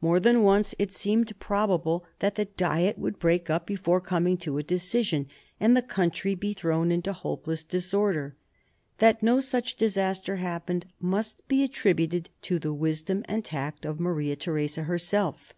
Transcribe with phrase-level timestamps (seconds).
[0.00, 4.58] More than once it seemed probable that the Diet would break up before coming to
[4.58, 5.28] a decision,
[5.60, 8.34] and the country be thrown into hopeless disorder.
[8.98, 14.34] That no such disaster happened must be attributed to the wisdom and tact of Maria
[14.34, 15.52] Theresa herself.